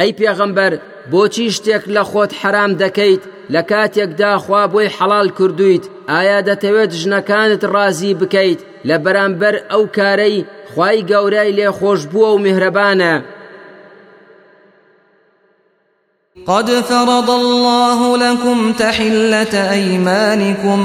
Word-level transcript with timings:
ئەی 0.00 0.12
پێغەمبەر 0.18 0.72
بۆچی 1.12 1.48
شتێک 1.56 1.84
لە 1.94 2.02
خۆت 2.10 2.32
حرام 2.40 2.72
دەکەیت 2.82 3.22
لە 3.54 3.62
کاتێکدا 3.70 4.32
خوا 4.44 4.62
بۆی 4.72 4.92
حەڵال 4.96 5.28
کردویت 5.38 5.84
ئایا 6.10 6.38
دەتەوێت 6.48 6.90
ژنەکانت 7.00 7.62
ڕازی 7.74 8.12
بکەیت 8.20 8.60
لە 8.88 8.96
بەرامبەر 9.04 9.54
ئەو 9.70 9.84
کارەی 9.96 10.46
خوای 10.70 11.04
گەورەی 11.10 11.54
لێ 11.58 11.68
خۆش 11.78 12.00
بووە 12.12 12.28
و 12.32 12.42
میهرەبانە 12.44 13.14
قد 16.46 16.70
فرض 16.90 17.30
الله 17.30 18.16
لكم 18.16 18.72
تحلة 18.72 19.54
أيمانكم 19.72 20.80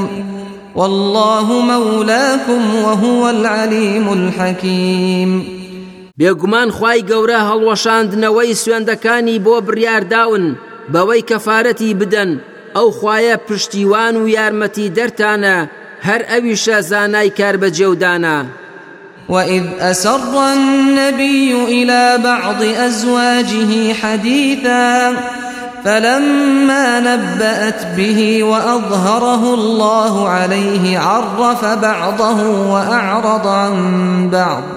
والله 0.75 1.47
مولاكم 1.61 2.75
وهو 2.75 3.29
العليم 3.29 4.13
الحكيم. 4.13 5.64
بێگومان 6.19 6.69
خی 6.77 6.99
گەورە 7.09 7.39
هەڵوەشاندنەوەی 7.49 8.57
سوێندەکانی 8.61 9.41
بۆ 9.45 9.55
بڕیارداون 9.67 10.45
بەوەی 10.93 11.25
کەفاەتی 11.29 11.97
بدەن 11.99 12.31
ئەو 12.75 12.87
خوایە 12.97 13.35
پشتیوان 13.47 14.15
و 14.17 14.25
یارمەتی 14.37 14.93
دەرتانە 14.97 15.57
هەر 16.07 16.21
ئەویشە 16.31 16.77
زانای 16.89 17.29
کار 17.37 17.55
بەجێودانە. 17.61 18.37
وإذ 19.29 19.65
أسر 19.91 20.35
النبي 20.53 21.51
إلى 21.75 22.23
بعض 22.23 22.61
أزواجه 22.87 23.93
حديثا 23.93 25.13
فلما 25.83 26.99
نبأت 26.99 27.81
به 27.97 28.43
وأظهره 28.43 29.43
الله 29.53 30.29
عليه 30.29 30.99
عرف 30.99 31.65
بعضه 31.65 32.39
وأعرض 32.71 33.47
عن 33.47 34.29
بعض 34.29 34.74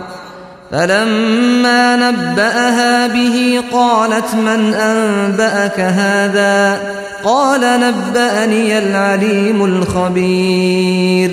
فلما 0.70 1.96
نبأها 1.96 3.06
به 3.06 3.62
قالت 3.72 4.34
من 4.34 4.74
أنبأك 4.74 5.80
هذا؟ 5.80 6.80
قال 7.24 7.60
نبأني 7.60 8.78
العليم 8.78 9.64
الخبير. 9.64 11.30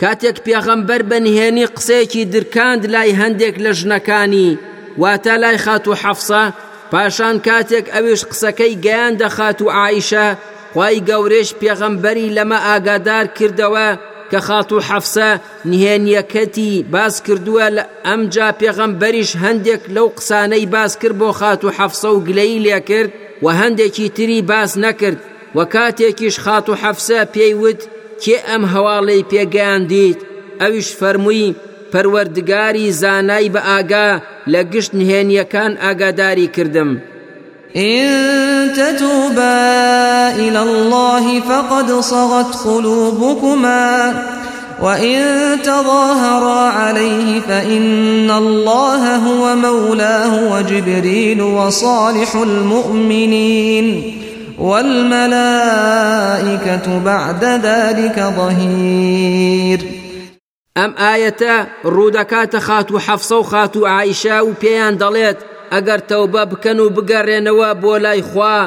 کاتێک 0.00 0.38
پێغەمبەر 0.46 1.02
بەنهێنی 1.10 1.66
قسەیەکی 1.76 2.24
درکاند 2.34 2.86
لای 2.86 3.16
هەندێک 3.20 3.56
لە 3.64 3.72
ژنەکانی 3.78 4.58
واتە 4.98 5.34
لای 5.42 5.58
خات 5.58 5.88
و 5.88 5.94
حەفسە 5.94 6.52
پاشان 6.92 7.36
کاتێک 7.46 7.86
ئەوش 7.94 8.20
قسەکەی 8.30 8.78
گەیاند 8.84 9.14
بە 9.22 9.42
خات 9.42 9.62
و 9.62 9.70
عیشە 9.70 10.26
خوای 10.74 10.98
گەورەش 11.08 11.50
پێغەمبەری 11.60 12.34
لەمە 12.36 12.58
ئاگادار 12.66 13.26
کە 14.30 14.38
خات 14.46 14.70
و 14.72 14.80
حەفسە 14.88 15.30
نهێنیەکەتی 15.70 16.72
باس 16.94 17.14
کردووە 17.26 17.66
لە 17.76 17.84
ئەمجا 18.06 18.48
پێغەمبەریش 18.60 19.30
هەندێک 19.44 19.82
لەو 19.94 20.08
قسانەی 20.18 20.66
باس 20.74 20.92
کرد 21.00 21.16
بۆ 21.20 21.30
خات 21.38 21.62
و 21.64 21.74
حەفسە 21.78 22.08
و 22.12 22.24
گلەی 22.28 22.62
لێ 22.64 22.80
کرد 22.88 23.10
و 23.44 23.46
هەندێکی 23.60 24.12
تری 24.16 24.40
باس 24.50 24.72
نەکرد 24.84 25.18
و 25.56 25.58
کاتێکیش 25.74 26.36
خات 26.44 26.66
و 26.68 26.78
حەفسە 26.82 27.20
پێیوت 27.34 27.80
کێ 28.22 28.36
ئەم 28.48 28.62
هەواڵەی 28.72 29.26
پێگەیان 29.30 29.82
دیت 29.90 30.20
ئەویش 30.60 30.88
فەرمووی 30.98 31.54
پەروەردگاری 31.92 32.94
زانای 33.02 33.52
بە 33.54 33.60
ئاگا 33.68 34.10
لە 34.52 34.60
گشت 34.72 34.92
نهێنیەکان 35.00 35.72
ئاگاداری 35.82 36.48
کردم. 36.56 36.90
إن 37.76 38.72
تتوبا 38.72 40.30
إلى 40.36 40.62
الله 40.62 41.40
فقد 41.40 41.92
صغت 41.92 42.54
قلوبكما 42.54 44.14
وإن 44.82 45.22
تظاهرا 45.62 46.68
عليه 46.70 47.40
فإن 47.40 48.30
الله 48.30 49.16
هو 49.16 49.56
مولاه 49.56 50.52
وجبريل 50.52 51.42
وصالح 51.42 52.34
المؤمنين 52.34 54.14
والملائكة 54.58 55.78
بعد 57.04 57.44
ذلك 57.44 58.32
ظهير. 58.36 59.80
ئەم 60.78 60.92
ئاەتە 60.98 61.56
ڕوودەکاتە 61.84 62.58
خات 62.66 62.90
و 62.90 62.98
حەفسە 62.98 63.32
و 63.32 63.42
خات 63.42 63.76
و 63.76 63.86
ئەگەر 65.74 66.00
تەوبە 66.10 66.42
بکەن 66.52 66.78
و 66.80 66.92
بگەڕێنەوە 66.96 67.70
بۆ 67.82 67.94
لای 68.04 68.22
خوا 68.30 68.58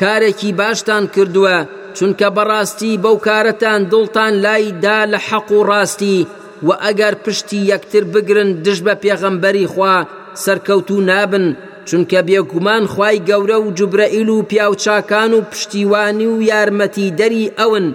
کارێکی 0.00 0.50
باشتان 0.60 1.04
کردووە 1.14 1.58
چونکە 1.96 2.28
بەڕاستی 2.36 3.00
بەو 3.02 3.16
کارەتان 3.26 3.80
دڵتان 3.92 4.32
لایدا 4.44 4.98
لە 5.12 5.18
حەق 5.28 5.48
و 5.52 5.66
ڕاستی. 5.68 6.18
و 6.66 6.70
ئەگەر 6.84 7.14
پشتی 7.24 7.60
یەکتر 7.72 8.04
بگرن 8.14 8.50
دش 8.64 8.78
بە 8.86 8.94
پێغەمبەری 9.02 9.70
خوا 9.72 9.96
سەرکەوتو 10.44 10.98
نابن 11.10 11.46
چونکە 11.88 12.20
بێگومان 12.26 12.84
خی 12.92 13.16
گەورە 13.28 13.58
و 13.60 13.74
جوبرەئیل 13.78 14.28
و 14.28 14.42
پیاوچاکان 14.50 15.32
و 15.34 15.40
پشتیوانی 15.50 16.26
و 16.26 16.42
یارمەتی 16.50 17.14
دەری 17.18 17.52
ئەون. 17.58 17.86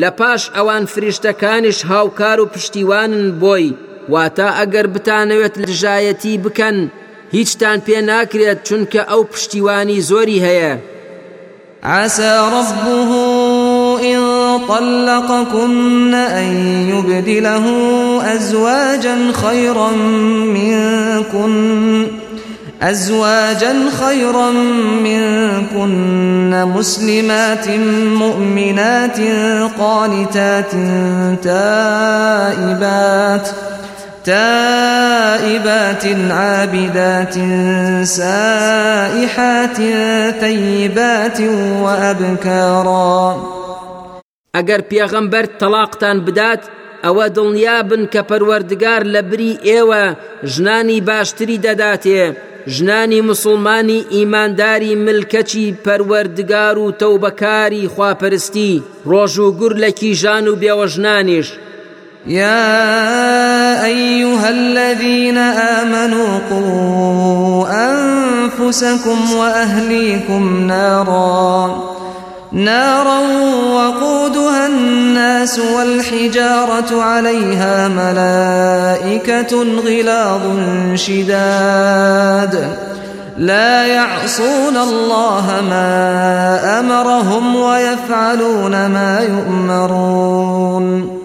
لە 0.00 0.10
پاش 0.18 0.42
ئەوان 0.56 0.84
فریشتەکانش 0.92 1.78
هاوکار 1.90 2.38
و 2.40 2.50
پشتیوانن 2.54 3.26
بۆی 3.40 3.74
واتە 4.12 4.48
ئەگەر 4.58 4.86
بتانەوێت 4.94 5.54
لژایەتی 5.66 6.34
بکەن. 6.44 6.78
هیچتان 7.32 7.78
پێ 7.86 7.98
ناکرێت 8.10 8.58
چونکە 8.68 9.00
ئەو 9.10 9.22
پشتیوانی 9.32 10.04
زۆری 10.10 10.38
هەیە. 10.46 10.74
عسى 11.86 12.34
ربه 12.56 13.10
إن 14.02 14.20
طلقكن 14.68 16.14
أن 16.14 16.50
يبدله 16.88 17.64
أزواجا 18.34 19.16
خيرا 19.32 19.90
منكن 20.54 22.06
أزواجا 22.82 23.74
خيرا 24.00 24.50
منكن 25.02 26.64
مسلمات 26.76 27.68
مؤمنات 28.18 29.18
قانتات 29.78 30.72
تائبات 31.42 33.48
تائبات 34.24 34.85
عابدات 36.30 37.34
سائحات 38.06 39.76
ثيبات 40.40 41.40
وأبكارا. 41.82 43.36
ئەگەر 44.56 44.80
پێغەمبەر 44.90 45.46
تەلاقتان 45.60 46.20
بدات 46.26 46.62
ئەوە 47.04 47.26
دڵنیابن 47.36 48.02
کە 48.12 48.22
پەروەردگار 48.30 49.02
لە 49.14 49.22
بری 49.30 49.52
ئێوە 49.68 50.04
ژنانی 50.52 51.00
باشتری 51.00 51.58
دەداتێ. 51.66 52.22
ژنانی 52.68 53.20
مسلمانی 53.20 54.06
ئیمانداری 54.10 54.94
ملکەچی 55.06 55.74
پەروەردگار 55.84 56.76
و 56.78 56.94
تەوبەکاری 57.00 57.90
خواپەرستی 57.94 58.82
ڕۆژ 59.10 59.38
و 59.38 59.52
گور 59.58 59.74
لە 59.82 59.90
کیژان 59.98 60.48
و 60.48 60.56
بێوە 60.62 60.86
ژنانیش 60.94 61.48
يا 62.26 63.84
أيها 63.84 64.50
الذين 64.50 65.38
آمنوا 65.38 66.38
قوا 66.50 67.66
أنفسكم 67.70 69.32
وأهليكم 69.38 70.66
نارا. 70.66 71.84
نارا 72.52 73.18
وقودها 73.72 74.66
الناس 74.66 75.58
والحجارة 75.58 77.02
عليها 77.02 77.88
ملائكة 77.88 79.64
غلاظ 79.86 80.40
شداد. 80.94 82.68
لا 83.38 83.86
يعصون 83.86 84.76
الله 84.76 85.46
ما 85.70 86.80
أمرهم 86.80 87.56
ويفعلون 87.56 88.70
ما 88.86 89.20
يؤمرون. 89.20 91.15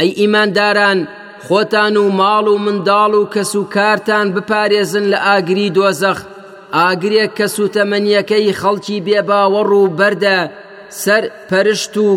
ئەی 0.00 0.10
ئیمانداران 0.20 0.98
خۆتان 1.46 1.94
و 2.02 2.06
ماڵ 2.20 2.46
و 2.54 2.56
منداڵ 2.64 3.12
و 3.20 3.22
کەس 3.34 3.52
و 3.60 3.62
کارتان 3.74 4.26
بپارێزن 4.34 5.04
لە 5.12 5.18
ئاگری 5.26 5.68
دۆزەخ. 5.76 6.18
ئاگرێک 6.76 7.30
کە 7.38 7.46
سوتەمەنیەکەی 7.54 8.56
خەڵکی 8.60 9.04
بێباوەڕ 9.06 9.70
و 9.80 9.92
بەردە 9.98 10.38
سەر 11.02 11.24
پەرشت 11.48 11.94
و 12.04 12.08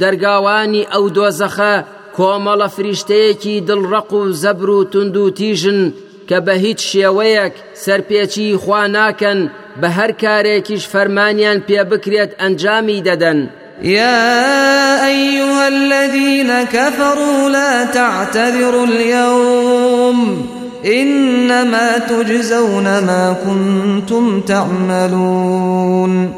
دەرگاوانی 0.00 0.88
ئەو 0.92 1.04
دۆزەخە 1.16 1.74
کۆمەڵە 2.16 2.68
فریشتەیەکی 2.74 3.62
دڵڕق 3.68 4.10
و 4.18 4.22
زەبر 4.42 4.68
و 4.76 4.80
تند 4.92 5.16
و 5.16 5.30
تیژن 5.38 5.80
کە 6.28 6.38
بە 6.46 6.54
هیچ 6.64 6.80
شێوەیەک 6.90 7.54
سەرپێکی 7.84 8.58
خوا 8.62 8.82
ناکەن 8.96 9.40
بە 9.80 9.88
هەر 9.96 10.10
کارێکیش 10.22 10.84
فەرمانیان 10.92 11.58
پێ 11.66 11.80
بکرێت 11.90 12.30
ئەنجامی 12.40 13.04
دەدەن. 13.08 13.40
يا 13.80 15.06
أيها 15.06 15.68
الذين 15.68 16.62
كفروا 16.62 17.48
لا 17.50 17.84
تعتذروا 17.84 18.86
اليوم 18.86 20.46
إنما 20.86 21.98
تجزون 21.98 22.84
ما 22.84 23.36
كنتم 23.44 24.40
تعملون. 24.40 26.34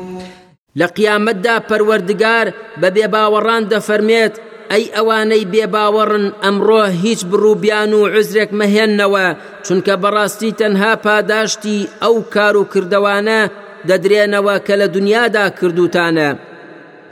لقيامتدا 0.76 1.58
پروردگار 1.58 2.52
ببێ 2.82 3.06
باوەڕان 3.14 3.62
دەفەرمێت 3.72 4.34
ئەی 4.70 4.84
ئەوانەی 4.96 5.48
بێباوەڕن 5.52 6.26
ئەمڕۆ 6.44 6.84
هیچ 7.02 7.20
بڕووبیان 7.30 7.92
و 7.94 8.06
عزرێک 8.14 8.50
مەهێننەوە 8.60 9.26
چونکە 9.66 9.94
بەڕاستی 10.02 10.56
تەنها 10.60 10.92
پاداشتی 11.04 11.88
ئەو 12.02 12.16
کار 12.34 12.56
و 12.56 12.68
کردوانە 12.72 13.40
دەدرێنەوە 13.88 14.56
کە 14.66 14.74
لە 14.80 14.86
دنیادا 14.96 15.46
کردوتانە. 15.58 16.53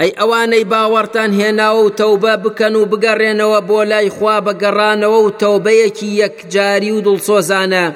ئەی 0.00 0.12
ئەوانەی 0.20 0.68
باوەڕتان 0.72 1.30
هێناوە 1.40 1.80
و 1.84 1.94
تەوبە 2.00 2.34
بکەن 2.44 2.74
و 2.76 2.88
بگەڕێنەوە 2.90 3.60
بۆ 3.68 3.80
لای 3.90 4.08
خوا 4.16 4.36
بەگەڕانەوە 4.46 5.18
و 5.22 5.34
تەوبەیەکی 5.42 6.16
یەکجاری 6.22 6.90
و 6.94 7.02
دڵسۆزانە. 7.06 7.86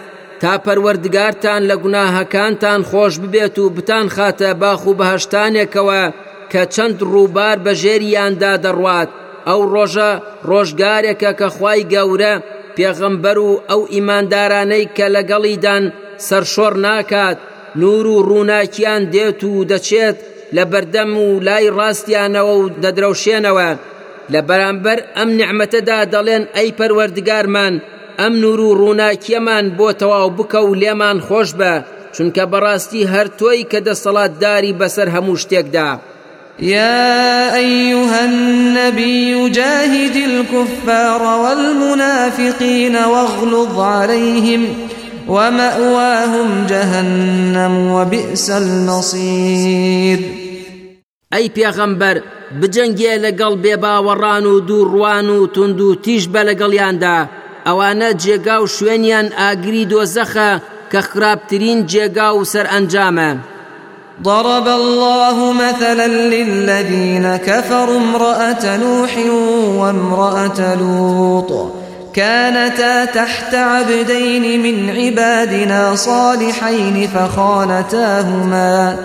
تا 0.41 0.53
پەروەردگارتان 0.65 1.63
لە 1.71 1.77
گوناهەکانتان 1.83 2.81
خۆش 2.91 3.15
ببێت 3.23 3.57
و 3.59 3.71
بتان 3.77 4.07
خاتە 4.15 4.51
باخ 4.63 4.83
و 4.87 4.97
بەهشتانێکەوە 5.01 6.03
کە 6.53 6.63
چەند 6.75 6.99
ڕووبار 7.11 7.57
بە 7.65 7.73
ژێریاندا 7.83 8.53
دەڕوات. 8.65 9.11
ئەو 9.49 9.61
ڕۆژە 9.73 10.11
ڕۆژگارێکە 10.49 11.33
کە 11.41 11.49
خوای 11.57 11.83
گەورە 11.93 12.35
پێغەمبەر 12.77 13.39
و 13.47 13.51
ئەو 13.69 13.83
ئیماندارانەی 13.95 14.91
کە 14.97 15.07
لەگەڵیدان 15.15 15.85
سەرشۆڕ 16.27 16.75
ناکات 16.87 17.39
نور 17.81 18.07
و 18.15 18.17
ڕووناکیان 18.29 19.03
دێت 19.13 19.41
و 19.45 19.65
دەچێت 19.71 20.19
لە 20.57 20.65
بەردەم 20.73 21.11
و 21.25 21.41
لای 21.47 21.73
ڕاستیانەوە 21.79 22.55
و 22.61 22.65
دەدرەوشێنەوە 22.83 23.71
لە 24.33 24.41
بەرامبەر 24.49 24.99
ئەم 25.17 25.31
نعمەتەدا 25.41 25.99
دەڵێن 26.15 26.45
ئەی 26.55 26.71
پەروەردگارمان 26.79 27.75
ئەم 28.21 28.33
نور 28.43 28.61
و 28.61 28.77
ڕووناکیەمان 28.81 29.65
بۆ 29.79 29.89
تەواو 30.01 30.35
بکە 30.39 30.61
و 30.65 30.75
لێمان 30.83 31.19
خۆش 31.27 31.51
بە 31.61 31.73
چونکە 32.15 32.45
بەڕاستی 32.53 33.09
هەر 33.13 33.27
تۆی 33.39 33.63
کە. 33.71 33.81
يا 36.59 37.57
أيها 37.57 38.25
النبي 38.25 39.51
جاهد 39.51 40.17
الكفار 40.17 41.23
والمنافقين 41.23 42.97
واغلظ 42.97 43.81
عليهم 43.81 44.63
ومأواهم 45.29 46.67
جهنم 46.67 47.91
وبئس 47.91 48.51
المصير 48.51 50.44
ئەی 51.35 51.47
پێغەمبەر 51.57 52.17
بجەنگێ 52.61 53.15
لەگەڵ 53.25 53.55
بێباوەڕان 53.65 54.45
و 54.53 54.55
دووڕوان 54.69 55.27
و 55.37 55.47
تونند 55.55 55.81
و 55.81 55.95
تیژ 56.05 56.23
بە 56.33 56.41
لەگەڵیاندا 56.49 57.19
ئەوانە 57.67 58.11
جێگا 58.23 58.57
و 58.63 58.67
شوێنیان 58.75 59.27
ئاگری 59.39 59.85
دۆزەخە 59.93 60.53
کە 60.91 61.01
خراپترین 61.09 61.79
جێگا 61.91 62.29
و 62.35 62.45
سەر 62.53 62.67
ئەنجامە. 62.73 63.31
ضرب 64.25 64.67
الله 64.69 65.53
مثلا 65.53 66.07
للذين 66.07 67.37
كفروا 67.37 67.97
امرأة 67.97 68.77
نوح 68.77 69.13
وامرأة 69.79 70.75
لوط. 70.81 71.51
كانتا 72.15 73.05
تحت 73.05 73.55
عبدين 73.55 74.63
من 74.63 74.91
عبادنا 74.91 75.97
صالحين 75.97 77.09
فخانتاهما. 77.15 78.97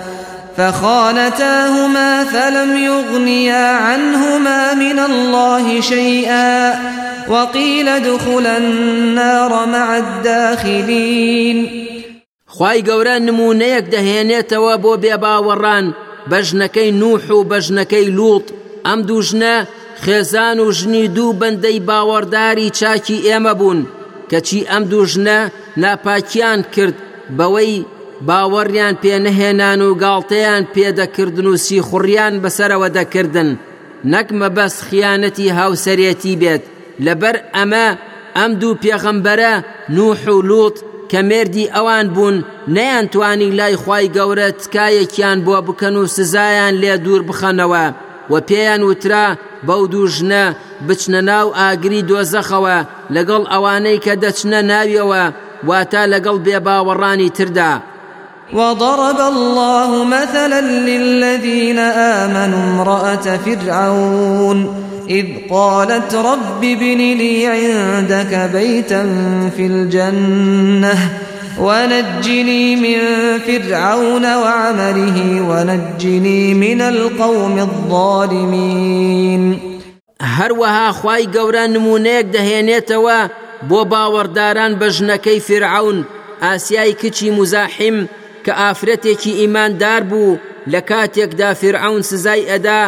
فخانتاهما 0.60 2.24
فلم 2.24 2.78
يغنيا 2.78 3.68
عنهما 3.68 4.74
من 4.74 5.00
الله 5.00 5.82
شيئا 5.82 6.80
وقيل 7.30 7.88
ادخلا 7.88 8.58
النار 8.58 9.66
مع 9.66 9.98
الداخلين. 9.98 11.70
خی 12.48 12.80
گەورە 12.88 13.16
نمونەیەک 13.28 13.86
دەهێنێتەوە 13.94 14.76
بۆ 14.84 14.94
بێباوەڕان 15.04 15.86
بەژنەکەی 16.32 16.92
نوح 17.02 17.24
و 17.32 17.44
بەژنەکەی 17.52 18.08
لوڵ 18.18 18.44
ئەم 18.86 19.00
دوژنە 19.10 19.56
خێزان 20.04 20.58
و 20.60 20.72
ژنی 20.72 21.08
دوو 21.16 21.38
بەندەی 21.42 21.84
باوەڕداری 21.88 22.74
چاکی 22.80 23.24
ئێمە 23.28 23.54
بوون 23.60 23.80
کەچی 24.32 24.68
ئەم 24.70 24.84
دوژنە 24.92 25.40
ناپاکیان 25.82 26.60
کرد 26.74 26.96
بەوەی 27.38 27.86
باوەڕیان 28.28 28.96
پێنەهێنان 29.04 29.80
و 29.88 29.98
گاڵتەیان 30.04 30.64
پێدەکردن 30.74 31.48
و 31.52 31.60
سیخوڕیان 31.66 32.34
بەسەرەوە 32.44 32.90
دەکردن. 32.98 33.50
نەک 34.12 34.28
مەبەس 34.40 34.76
خیانەتی 34.88 35.54
هاوسەرێتی 35.58 36.40
بێت. 36.42 36.64
لەبەر 37.06 37.36
ئەمە 37.56 37.88
ئەم 38.38 38.52
دوو 38.62 38.80
پێغەمبەرە 38.84 39.54
نوح 39.96 40.22
و 40.36 40.42
لوت 40.50 40.78
کە 41.12 41.20
مێردی 41.30 41.72
ئەوان 41.76 42.08
بوون 42.16 42.38
نەیانتوانی 42.76 43.56
لای 43.60 43.76
خوای 43.84 44.06
گەورە 44.16 44.48
تکایەکیان 44.62 45.40
بۆ 45.46 45.58
بکەن 45.68 45.96
و 46.02 46.04
سزایان 46.16 46.74
لێ 46.82 46.96
دوور 47.04 47.22
بخەنەوە 47.30 47.86
و 48.32 48.34
پێیان 48.50 48.82
وترا 48.90 49.28
بەو 49.68 49.84
دوو 49.94 50.16
ژنە 50.16 50.46
بچنە 50.88 51.22
ناو 51.30 51.48
ئاگری 51.60 52.06
دۆزەخەوە. 52.10 52.78
لەگەڵ 53.16 53.44
ئەوانەی 53.52 54.02
کە 54.06 54.14
دەچنە 54.24 54.60
ناویەوە 54.72 55.24
واتە 55.70 56.02
لەگەڵ 56.14 56.38
بێباوەڕانی 56.46 57.34
تردا. 57.38 57.72
وضرب 58.54 59.20
الله 59.20 60.04
مثلا 60.04 60.62
للذين 60.62 61.80
آمنوا 61.80 62.74
امرأة 62.74 63.38
فرعون 63.46 64.76
إذ 65.10 65.26
قالت 65.50 66.16
رب 66.16 66.64
ابن 66.64 66.98
لي 66.98 67.48
عندك 67.48 68.50
بيتا 68.54 69.04
في 69.58 69.66
الجنة 69.66 70.98
ونجني 71.62 72.76
من 72.76 73.00
فرعون 73.40 74.36
وعمله 74.36 75.42
ونجني 75.50 76.54
من 76.54 76.82
القوم 76.82 77.60
الظالمين. 77.60 79.60
هەروەها 80.22 80.92
خی 80.92 81.24
گەورە 81.36 81.66
نمونەیەک 81.76 82.26
دەهێنێتەوە 82.36 83.20
بۆ 83.70 83.82
باوەڕداران 83.92 84.72
بە 84.80 84.88
ژنەکەی 84.96 85.40
فرعون 85.48 86.06
ئاسیای 86.42 86.94
کچی 86.94 87.30
مزاحیم 87.32 88.10
کە 88.46 88.54
ئافرەتێکی 88.62 89.38
ئیماندار 89.40 90.02
بوو 90.10 90.40
لە 90.72 90.82
کاتێکدا 90.90 91.50
فرعون 91.62 92.02
سزای 92.02 92.48
ئەدا 92.52 92.82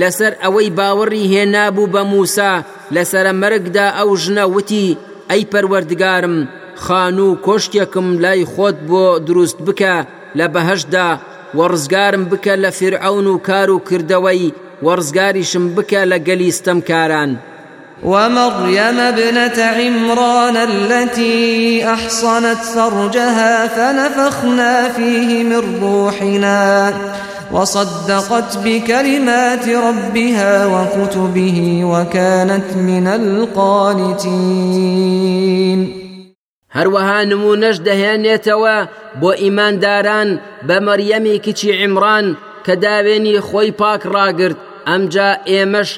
لەسەر 0.00 0.32
ئەوەی 0.42 0.74
باوەڕی 0.78 1.30
هێنابوو 1.32 1.92
بە 1.94 2.02
موسا 2.12 2.52
لەسرە 2.94 3.32
مەرگدا 3.42 3.86
ئەو 3.98 4.10
ژنە 4.22 4.44
وتی 4.54 4.96
ئەی 5.30 5.42
پەروەردگارم 5.52 6.36
خان 6.84 7.18
و 7.18 7.28
کۆشتێکم 7.46 8.08
لای 8.24 8.48
خۆت 8.52 8.76
بۆ 8.88 9.04
دروست 9.28 9.58
بکە 9.66 9.96
لە 10.38 10.46
بەهشدا 10.54 11.08
وەڕزگارم 11.58 12.24
بکە 12.30 12.54
لە 12.64 12.70
فرعون 12.78 13.26
و 13.26 13.38
کار 13.48 13.68
و 13.70 13.82
کردەوەی 13.88 14.54
وەڕزگاریشم 14.86 15.64
بکە 15.76 16.00
لە 16.10 16.18
گەلیستەم 16.26 16.78
کاران. 16.88 17.30
ومريم 18.04 19.00
ابنة 19.00 19.64
عمران 19.64 20.56
التي 20.56 21.86
أحصنت 21.86 22.58
فرجها 22.74 23.66
فنفخنا 23.66 24.88
فيه 24.88 25.44
من 25.44 25.80
روحنا 25.82 26.92
وصدقت 27.52 28.58
بكلمات 28.64 29.68
ربها 29.68 30.66
وكتبه 30.66 31.80
وكانت 31.84 32.76
من 32.76 33.06
القانتين. 33.06 34.78
هەروەها 36.76 37.20
نمونەش 37.32 37.76
دەهێنێتەوە 37.88 38.76
بۆ 39.20 39.30
ئیمانداران 39.42 40.28
بە 40.68 40.76
مەریەمی 40.86 41.40
کچی 41.44 41.70
عیمران 41.80 42.26
کە 42.64 42.74
داوێنی 42.84 43.40
خۆی 43.48 43.70
پاک 43.80 44.02
ڕاگرت 44.14 44.58
ئەمجا 44.88 45.30
ئێمەش 45.50 45.90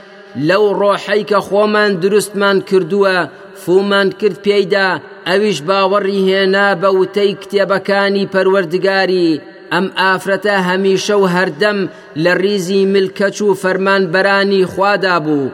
لەو 0.49 0.65
ڕۆحەی 0.81 1.23
کە 1.31 1.39
خۆمان 1.49 1.91
دروستمان 2.03 2.59
کردووە 2.69 3.17
فومان 3.63 4.09
کرد 4.21 4.37
پێیدا 4.47 4.89
ئەویش 5.29 5.59
باوەڕی 5.69 6.21
هێنا 6.29 6.69
بە 6.83 6.91
وتەی 6.99 7.37
کتێبەکانی 7.41 8.31
پەروەردگاری 8.33 9.41
ئەم 9.73 9.87
ئافرەتە 10.01 10.57
هەمیشە 10.69 11.17
و 11.23 11.27
هەردەم 11.35 11.79
لە 12.25 12.33
ریزی 12.43 12.83
ملکەچ 12.95 13.37
و 13.43 13.59
فەرمانبەرانی 13.63 14.69
خوادا 14.73 15.17
بوو. 15.25 15.53